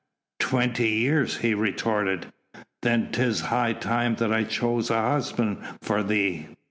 [0.39, 2.33] "Twenty years?" he retorted,
[2.81, 6.47] "then 'tis high time that I chose a husband for thee."